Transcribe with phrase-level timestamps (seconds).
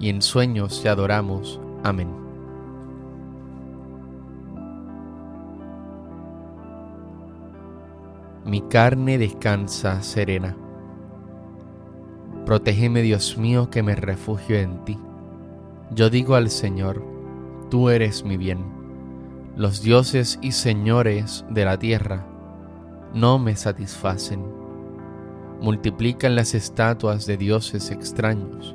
[0.00, 1.60] y en sueños te adoramos.
[1.84, 2.08] Amén.
[8.46, 10.56] Mi carne descansa serena.
[12.46, 14.98] Protégeme, Dios mío, que me refugio en ti.
[15.94, 17.04] Yo digo al Señor,
[17.70, 18.64] tú eres mi bien.
[19.56, 22.26] Los dioses y señores de la tierra
[23.12, 24.42] no me satisfacen.
[25.60, 28.74] Multiplican las estatuas de dioses extraños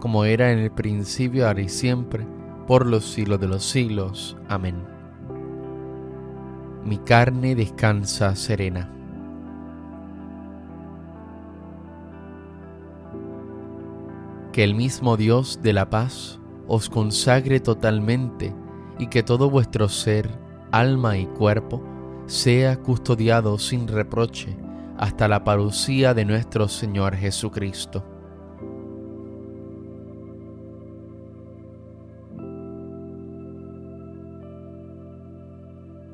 [0.00, 2.26] como era en el principio, ahora y siempre,
[2.66, 4.36] por los siglos de los siglos.
[4.48, 4.76] Amén.
[6.84, 8.90] Mi carne descansa serena.
[14.52, 18.54] Que el mismo Dios de la paz os consagre totalmente
[18.98, 20.30] y que todo vuestro ser,
[20.72, 21.82] alma y cuerpo
[22.26, 24.56] sea custodiado sin reproche
[24.98, 28.17] hasta la parucía de nuestro Señor Jesucristo.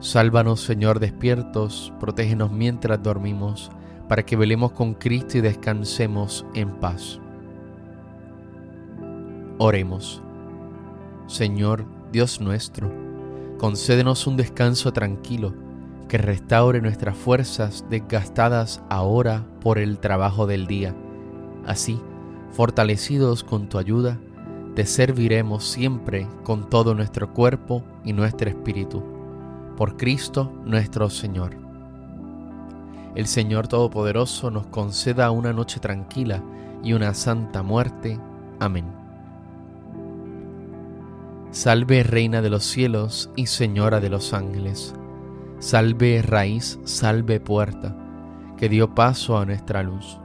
[0.00, 3.70] Sálvanos, Señor, despiertos, protégenos mientras dormimos,
[4.08, 7.18] para que velemos con Cristo y descansemos en paz.
[9.58, 10.22] Oremos.
[11.26, 12.92] Señor, Dios nuestro,
[13.58, 15.52] concédenos un descanso tranquilo
[16.08, 20.94] que restaure nuestras fuerzas desgastadas ahora por el trabajo del día.
[21.66, 22.00] Así,
[22.52, 24.16] fortalecidos con tu ayuda,
[24.76, 29.17] te serviremos siempre con todo nuestro cuerpo y nuestro espíritu.
[29.78, 31.56] Por Cristo nuestro Señor.
[33.14, 36.42] El Señor Todopoderoso nos conceda una noche tranquila
[36.82, 38.20] y una santa muerte.
[38.60, 38.84] Amén.
[41.52, 44.94] Salve Reina de los cielos y Señora de los ángeles
[45.60, 47.96] Salve raíz, salve puerta,
[48.56, 50.20] que dio paso a nuestra luz.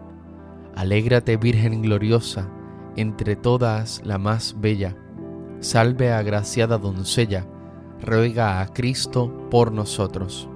[0.76, 2.50] Alégrate Virgen gloriosa,
[2.96, 4.96] entre todas la más bella.
[5.60, 7.48] Salve agraciada doncella,
[8.04, 10.48] ruega a Cristo por nosotros.